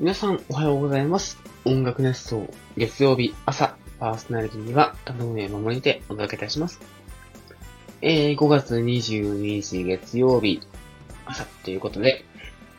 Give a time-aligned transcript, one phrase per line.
[0.00, 1.38] 皆さんおはようございます。
[1.66, 6.80] 音楽熱奏月曜日朝パーソナリティには田上守りでお届けいたします。
[8.00, 10.62] えー、5月22日月曜日
[11.26, 12.24] 朝ということで、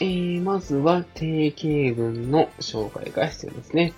[0.00, 3.92] えー、まずは定型文の紹介が必要ですね。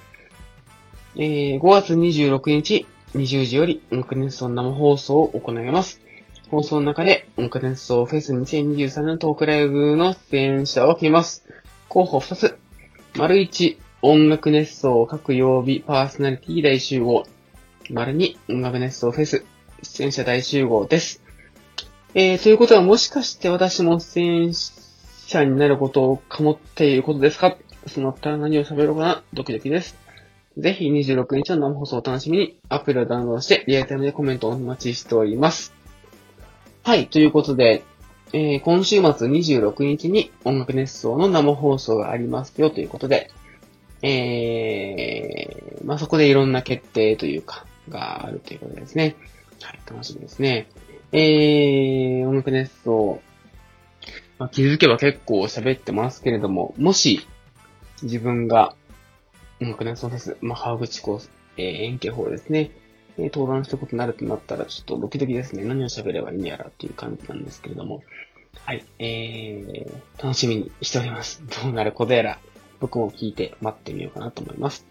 [1.15, 2.85] えー、5月26日
[3.15, 6.01] 20時より音楽熱奏生放送を行います。
[6.51, 11.46] 放送の中で音楽熱奏フェス2023のトークライブの出演者を決めます。
[11.89, 12.64] 候補2つ。
[13.17, 17.25] 丸1、音楽熱奏各曜日パーソナリティ大集合。
[17.89, 19.45] 丸2、音楽熱奏フェス
[19.85, 21.23] 出演者大集合です。
[22.14, 27.57] えー、ということはもしかして私も出演者になることをかもっていることですか？
[27.87, 29.23] そうなったら何を喋ろうかな？
[29.32, 29.96] ドキドキです。
[30.59, 35.73] ぜひ26日の生放送を楽しみにアプリをダウンロードしてリアルタイムでコメントをお待ちしております。
[36.83, 37.84] はい、ということで、
[38.37, 43.31] えー今週末26日に音楽熱奏の生放送がありますよということで、
[44.03, 49.15] えー、まあ、そこでいろんな決定というか、があるということですね。
[49.63, 50.67] はい、楽しみですね。
[51.13, 53.23] えー、音楽熱奏、
[54.41, 57.25] まあ、気づけば結構喋ってますけれども、もし、
[58.03, 58.75] 自分が、
[59.63, 62.73] 音楽熱奏フェス、まあ、川口コース、えー、円形法ですね、
[63.19, 65.65] え登壇したことになるとなったら、ちょっとドキドキですね。
[65.65, 68.03] 何を喋ればいいんやらっていう感じなんですけれども。
[68.65, 68.84] はい。
[68.98, 71.42] えー、楽しみにしております。
[71.62, 72.39] どうなることやら、
[72.81, 74.87] 僕も聞いて待ってみようかなと思います。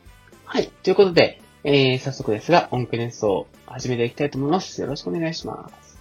[0.46, 0.70] はい。
[0.84, 4.82] ということで、えー、早速ですが、音楽熱奏を始めていきたいと思います。
[4.82, 6.00] よろしくお願いします。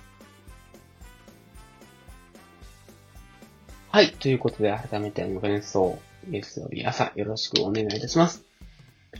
[3.90, 4.12] はい。
[4.12, 8.51] ということで、改めて音楽熱奏、月曜日朝よろしくお願いいたします。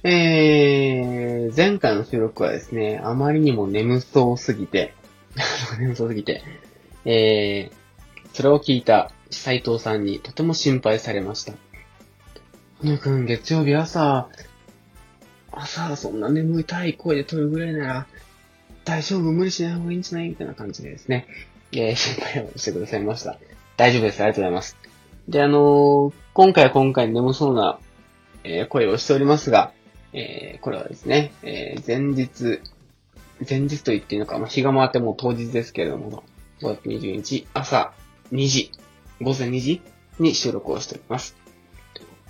[0.04, 4.94] えー、前回の収録はですね、あまりにも眠そうすぎて、
[5.78, 6.42] 眠そうすぎて、
[7.04, 11.52] えー、それを聞いた斉藤さんにとても心配されました。
[12.80, 14.28] ほのくん、月曜日朝、
[15.52, 18.06] 朝、そんな眠いたい声で撮るぐらいなら、
[18.84, 21.26] 大丈夫、無理しない方がいいんじゃないみたいな感じでですね、
[21.70, 23.38] えー、心配をしてくださいました。
[23.76, 24.20] 大丈夫です。
[24.20, 24.76] ありがとうございます。
[25.28, 27.78] で、あのー今回は今回眠そうな、
[28.42, 29.72] えー声をしておりますが、
[30.12, 32.60] えーこれはですね、えー前日、
[33.48, 36.22] 前日と言っていいのか、まあ、日が回ってもう当日ですけれども、
[36.60, 37.92] 5月22日朝
[38.32, 38.70] 2時、
[39.20, 39.82] 午前2時
[40.18, 41.36] に収録をしております。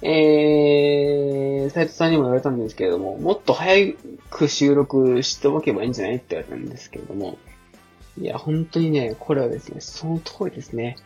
[0.05, 3.95] えー、斉藤さんにも言われたんですけれども、もっと早
[4.31, 7.39] く収録しておけばいいんじゃないって言われたんですけれども、
[8.21, 10.97] いや、本当にね、これはですね、その通りですね。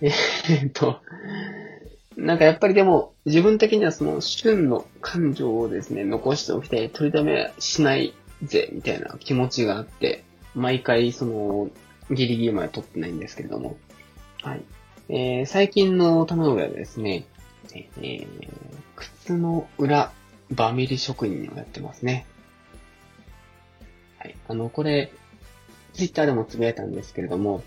[0.00, 1.00] えーっと、
[2.16, 11.70] なんかやっぱりでも、自分的にはその旬の感情をですね、残しておきたい、取りだめしないぜ、みたいな気持ちがあって、毎回その、
[12.10, 13.76] ギリギリまで撮ってないんですけれども、
[14.42, 14.62] はい。
[15.08, 17.24] えー、最近の棚上はですね、
[17.74, 18.26] えー、
[18.96, 20.12] 靴の裏
[20.50, 22.26] バミリ職人をやってますね。
[24.18, 24.34] はい。
[24.48, 25.12] あの、これ、
[25.92, 27.62] ツイッターでもつぶやいたんですけれども、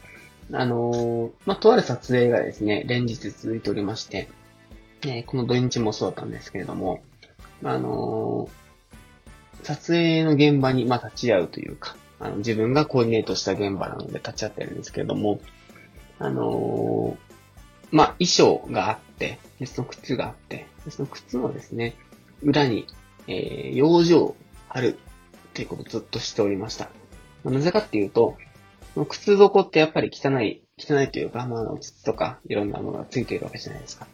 [0.51, 4.29] あのまあ、とある撮影がですね、連日続いておりまして、
[5.03, 7.01] えーこの土日もそうだったんですけれども、
[7.63, 8.49] あの
[9.63, 15.39] 撮影の現場に、まあ、立ち会うというか、あの、自分がコーディネートした現場なので立ち会ってるんですけれども、
[16.19, 17.17] あの
[17.91, 21.95] まあ、衣装があって、でその靴があって、でその靴のですね、
[22.41, 22.85] 裏に、
[23.27, 24.35] えー、養生を
[24.67, 24.97] 貼る
[25.49, 26.89] っていうことをずっとしておりました。
[27.45, 28.37] なぜかっていうと、
[29.07, 34.07] 靴底ってやっぱり汚い、汚いというか、まああの、土とかいろんなものがついているわけじゃないですか。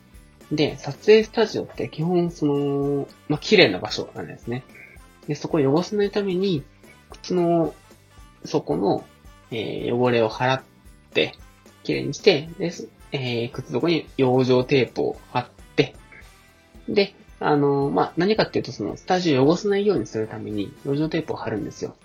[0.52, 4.64] で、撮影スタジオって基本その、まあ綺麗な場所なんですね。
[5.28, 6.64] で、そこを汚さないために、
[7.12, 7.74] 靴の
[8.46, 9.04] 底の、
[9.52, 10.62] えー汚れを払っ
[11.14, 11.34] て、
[11.84, 12.72] 綺麗にして、で、
[13.12, 15.96] えー靴底に養生テープを貼って、
[16.88, 21.96] で、あのまあ、何かっていうと、その、スタジオを汚さないようにするために、養生テープを貼るんですよ。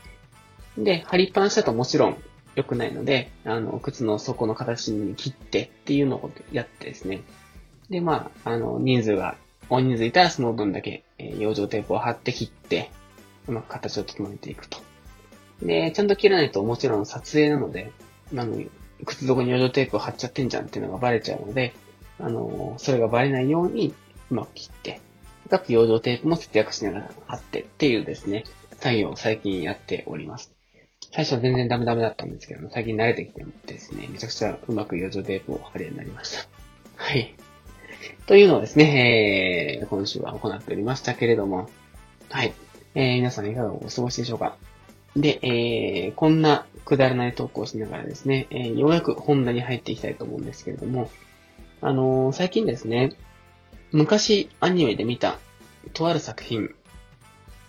[0.78, 2.16] で、貼りっぱなしだともちろん
[2.54, 7.22] 良くないので、あの、靴の底の形に切ってっていうのをやってですね。
[7.90, 9.36] で、まあ、あの、人数が、
[9.70, 12.90] 大人数いたらその分だけ、えー養生テープを貼って切って、
[13.48, 14.78] うまく形を整えていくと。
[15.62, 17.90] で、ちゃんと切らないともちろん撮影なので、
[18.36, 18.62] あの、
[19.04, 21.74] 靴底に養生テープを貼っちゃってんじゃんっていうのがバレちゃうので、
[22.18, 23.94] あの、それがバレないように
[24.30, 25.00] うまく切って、
[25.50, 28.44] かつ養生テープも節約しながら貼ってっていうですね、
[28.78, 30.53] 作業を最近やっております。
[31.14, 36.48] 最初は全然ダメダメだったんですけども、最近慣れてきてですね、めちゃくちゃうまく養生テープを貼るようになりました。
[36.96, 37.36] はい。
[38.26, 41.70] というのをですね、えー、今週は行っておりましたけれども、
[42.30, 42.52] はい。
[42.96, 44.56] えー、皆さんいかがお過ごしでしょうか
[45.14, 51.12] で、えー、こんなくだらないトークをしながらですね、えー、ようやく本題に入っていきたいと思うんですけれども、
[51.80, 53.12] あのー最近ですね、
[53.92, 55.38] 昔アニメで見た
[55.92, 56.74] とある作品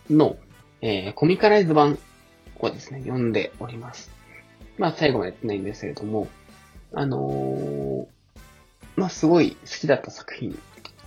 [0.09, 0.38] の、
[0.81, 2.00] えー、コミカライズ版
[2.66, 4.12] をですね、読んでおります。
[4.78, 6.28] まあ最後までやってないんですけれども、
[6.94, 8.08] あのー、
[8.96, 10.58] まあすごい好きだった作品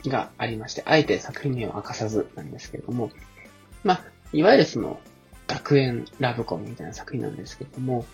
[0.07, 3.11] がありまして、あえて作品名を明かさずなんですけれども、
[3.85, 5.01] まあ、いわゆるその、
[5.47, 8.05] 学園ラブコメみたいな作品なんですけれども、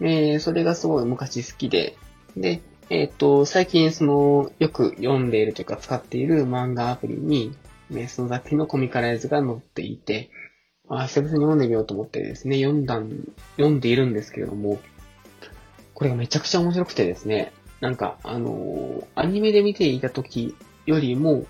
[0.00, 1.96] えー、それがすごい昔好きで、
[2.36, 2.60] で、
[2.90, 7.56] えっ、ー、と、最近その、よく読んでいるというか使っている漫画アプリに、
[7.88, 10.30] ね、その作品のコミカライズが載っていて、
[11.00, 13.10] あ、久々に読んでみようと思ってですね、読んだん、
[13.56, 14.78] 読んでいるんですけれども、
[15.94, 20.54] これがめちゃくちゃ面白くてですね、なんか、あのー、アニメで見ていた時
[20.86, 21.46] よりも、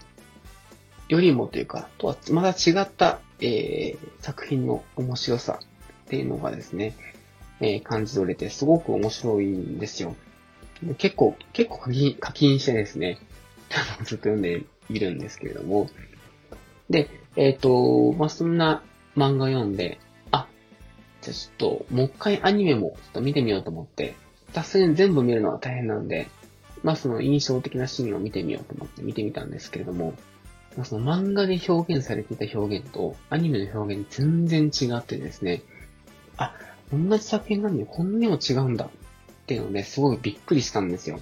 [1.08, 5.58] よりもというか、とはまた違った、えー、作品の面白さ
[6.04, 6.94] っていうのがですね、
[7.60, 10.14] えー、感じ取れて、すごく面白いんですよ。
[10.98, 13.18] 結構、結構課金課金してですね、
[14.04, 15.90] ずっと読んでいるんですけれども、
[16.90, 18.82] で、えっ、ー、と、まあ、そんな
[19.16, 19.98] 漫画読んで、
[20.30, 20.46] あ、
[21.20, 24.14] じゃあちょっと、もう一回アニメもちょっと見てみようと思って、
[24.52, 26.28] さすがに全部見るのは大変なんで、
[26.82, 30.14] まあその印象的なシーンを見てみようと思って見てみたんですけれども、
[30.76, 35.62] まあ、その漫画で表現されていた表現とアニメの表現全然違ってですね、
[36.36, 36.54] あ、
[36.92, 38.88] 同じ作品なのにこんなにも違うんだっ
[39.46, 41.20] ていうので、すごいびっくりしたんですよ。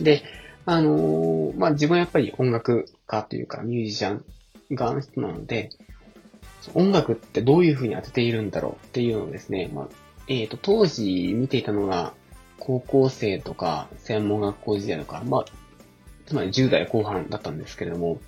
[0.00, 0.22] で、
[0.66, 4.24] あのー、まあ、自分はやっぱり音楽家というかミュージシャン
[4.70, 5.70] 側の人なので、
[6.74, 9.88] 音楽ってどういう風に当てているんだろうっていうのをですね、まあ、
[10.26, 12.14] えっ、ー、と、当時見ていたのが、
[12.58, 15.44] 高校生とか、専門学校時代とか、まあ、
[16.26, 18.20] つまり10代後半だったんですけれども、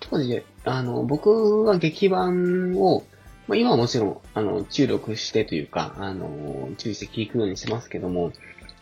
[0.00, 3.04] 当時、あの、僕は劇版を、
[3.48, 8.32] まあ、今はもちろん、あの、注力してというか、あの、注意して聞くようにしてますけども、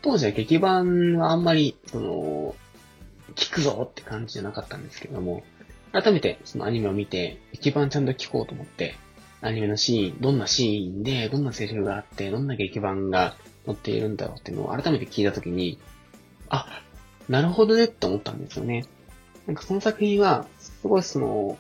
[0.02, 2.54] 当時は劇版はあんまり、その、
[3.34, 5.42] 聞くぞって感じじゃなかったんですけども、
[5.96, 8.96] 改めてそのアニメを見て、劇版ちゃんと聞こうと思って、
[9.40, 13.34] アニメのシーン、どんなシーンで、どんなセリフがあって、どんな劇版が
[13.64, 15.78] 載っているんだろうっていうのを改めて聞いたときに、
[16.50, 16.82] あ、
[17.30, 18.84] なるほどねって思ったんですよね。
[19.46, 21.56] なんかその作品は、すごいその、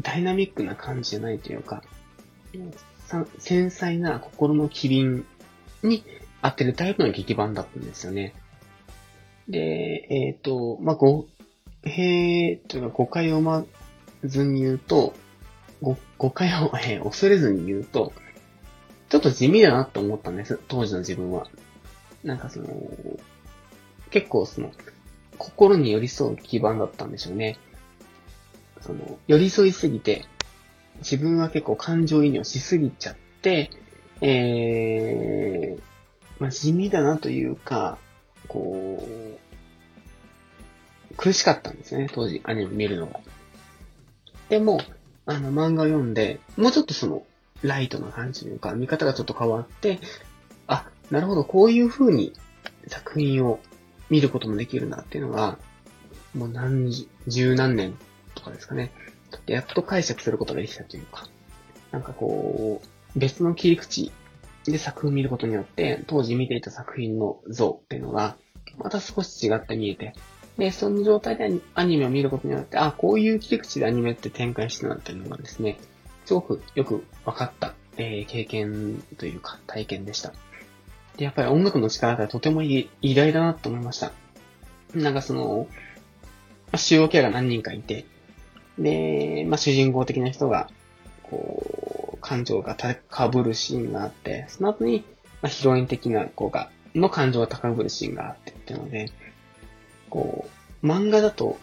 [0.00, 1.82] ダイナミックな感じじゃないというか、
[3.38, 5.26] 繊細な心の機敏
[5.82, 6.02] に
[6.40, 8.34] 合ってるタイプの劇版だったんですよね。
[9.48, 11.26] で、えっ、ー、と、まあ、ご、
[11.86, 13.64] へというか誤解をま
[14.24, 15.14] ずに言うと、
[15.82, 18.12] ご誤解を、えー、恐れずに言うと、
[19.08, 21.46] ちょっと地味だなと思ったんです、当時の自分は。
[22.22, 22.68] なんかその、
[24.10, 24.72] 結構その、
[25.36, 27.58] 心に寄り添う基盤だったんでしょうね。
[28.80, 30.24] その、寄り添いすぎて、
[30.98, 33.70] 自分は結構感情移入しすぎちゃって、
[34.20, 35.82] えー、
[36.38, 37.98] まあ、地味だなというか、
[38.48, 39.10] こう、
[41.24, 43.18] 苦しかったんですね、当時アニメ見るのが。
[44.50, 44.78] でも、
[45.24, 47.24] あの漫画を読んで、もうちょっとその、
[47.62, 50.00] ライトな感じというか、見方がちょっと変わって、
[50.66, 52.34] あ、なるほど、こういう風に
[52.88, 53.58] 作品を
[54.10, 55.58] 見ることもできるなっていうのが、
[56.34, 56.90] もう何
[57.26, 57.96] 十何年
[58.34, 58.92] とかですかね。
[59.46, 61.26] やっと解釈することができたというか、
[61.90, 64.12] なんかこう、別の切り口
[64.66, 68.36] で作品を見ることによって、当時見ていた作品の像っていうのが、
[68.76, 70.12] また少し違って見えて、
[70.58, 75.78] で、その状態でアニメを見ることによって、あ、こういう切り口でアニメって展開してなっていうのがですね、
[76.24, 80.32] すごくよく分かった、えー、経験というか体験でした。
[81.16, 84.12] で、やっぱり音楽の力がとても偉大だなと思いました。
[84.94, 88.06] なんかその、まあ、主要キャラが何人かいて、
[88.78, 90.68] で、まあ、主人公的な人が、
[91.22, 95.04] こう、感情が高ぶるシーンがあって、その後に、
[95.42, 99.10] まあ、ヒロイン的な子が、の感情が高ぶるシーンがあってっていうので、
[100.14, 100.48] こ
[100.84, 101.58] う、漫画だと、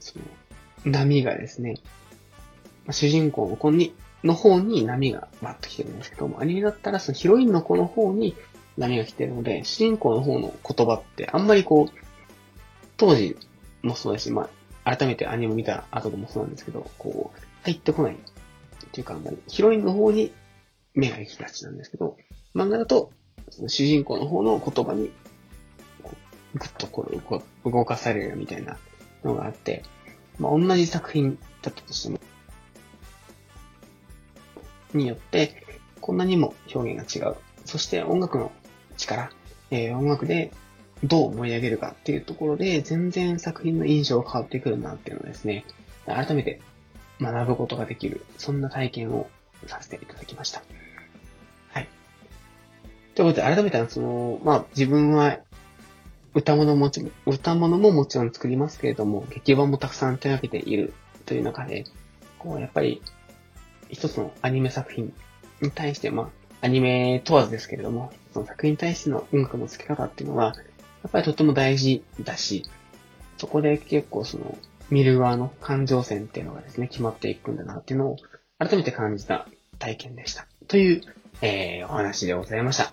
[0.00, 0.24] その、
[0.90, 1.76] 波がですね、
[2.84, 3.94] まあ、主人公の子に、
[4.24, 8.34] の方に波がバッと来てるんですけども、アニメだったらそのヒロインの子の方に
[8.76, 11.98] 波が来てるので、主人公の方の言葉ってあんまりこう、
[12.96, 13.36] 当時
[13.82, 14.48] もそうだし、ま
[14.84, 18.14] あ、改めてアニメを見た後でもそうなんですけど、こう、入ってこない。
[18.14, 18.16] っ
[18.90, 20.32] ていうか、ヒロインの方に
[20.94, 22.16] 目が行きがちなんですけど、
[22.52, 23.12] 漫画だと、
[23.50, 25.12] その主人公の方の言葉に、
[26.54, 27.06] ぐっとこ
[27.64, 28.78] う、動かされるみたいな
[29.24, 29.82] のがあって、
[30.38, 32.20] まあ、同じ作品だったとしても、
[34.92, 35.64] によって、
[36.00, 37.36] こんなにも表現が違う。
[37.64, 38.52] そして音楽の
[38.96, 39.30] 力、
[39.70, 40.52] えー、音楽で
[41.02, 45.64] どう盛り上げるかっていうところで、全然作品の印象が変わってくるなっていうのをですね、
[46.06, 46.60] 改めて
[47.20, 49.28] 学ぶことができる、そんな体験を
[49.66, 50.62] させていただきました。
[51.72, 51.88] はい。
[53.14, 55.38] ということで、改めてその、まあ、自分は、
[56.34, 60.92] 歌物もち、歌物ももちろん作りますけれども、劇版もたくさん手掛けている
[61.26, 61.84] という中で、
[62.38, 63.00] こう、やっぱり、
[63.88, 65.14] 一つのアニメ作品
[65.60, 70.54] に対して、まあ、アニメ問わずですけれども、その作品に対しての音楽の付け方っていうのは、
[71.02, 72.64] やっぱりとっても大事だし、
[73.38, 74.58] そこで結構その、
[74.90, 78.16] 見る側の感情線っていうのがですね、決まっていくんだなっていうのを、
[78.58, 79.46] 改めて感じた
[79.78, 80.46] 体験でした。
[80.66, 81.02] という、
[81.42, 82.92] えー、お話でございました。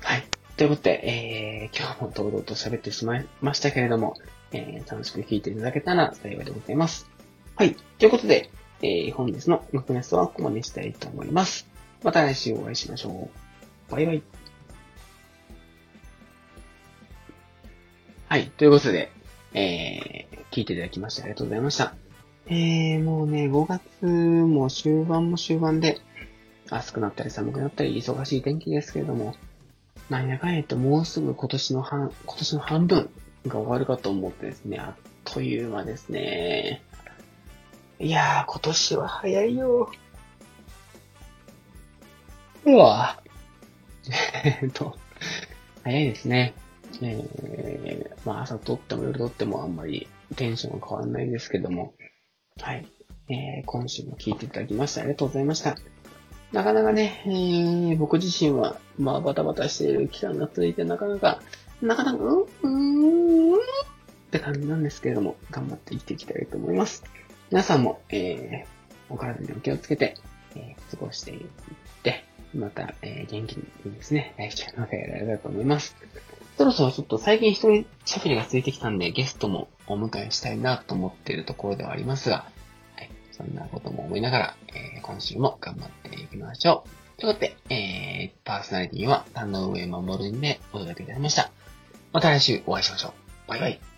[0.00, 0.24] はい。
[0.62, 4.14] ということで、えー、今日も堂々と喋ってしまいましたけれども、
[4.52, 7.10] えー、楽しく聞いていただけたら幸いでございます。
[7.56, 7.74] はい。
[7.98, 8.48] ということで、
[8.80, 11.66] えー、本日のムクネストはここまでしたいと思います。
[12.04, 13.28] また来週お会いしましょ
[13.88, 13.92] う。
[13.92, 14.22] バイバイ。
[18.28, 18.46] はい。
[18.50, 19.10] ということで、
[19.54, 21.96] えー、聞いていただきましてありがとうございました。
[22.46, 25.98] えー、もうね、5月も終盤も終盤で、
[26.70, 29.34] 暑くなったり寒くなったり忙しい天気ですけれども、
[30.12, 33.10] なんやかんやともうすぐ今年の半、今年の半分
[33.46, 36.82] が終わるかと思ってですね、あっという間ですね。
[37.98, 39.90] いやー、今年は早いよ。
[42.66, 43.22] うわ
[44.44, 44.98] えっと、
[45.82, 46.52] 早いですね。
[47.00, 51.94] えー、まあ朝撮っても夜撮ってもあんまりテンションは変わらないですけども、
[52.60, 52.86] はい。
[53.30, 55.78] えー、今週も聞いていただきましてありがとうございました。
[56.52, 61.40] なかなかね、えー、僕自身は、まあ、バタバタしている期間が続いて、なかなか、
[61.80, 63.58] なかなか、うん、うん、っ
[64.30, 67.04] て感じなんですけれども、頑張って生きていきたいと思います。
[67.50, 70.16] 皆さんも、えー、お体にお気をつけて、
[70.54, 71.46] えー、過ごしていっ
[72.02, 75.96] て、また、えー、元気にですね、来週までやられたと思います。
[76.58, 82.44] そろそろちょっと最近一人喋りがついてきたんで、ゲストもお迎えしたいなと思っているところではありますが、
[83.32, 87.20] そんなことも思いながら、えー、今週も頑張っていきましょう。
[87.20, 91.50] ということで、えー、パーソナリティは、田上守でお届けいたしました。
[92.12, 93.12] また来週お会いしましょう。
[93.48, 93.91] バイバイ。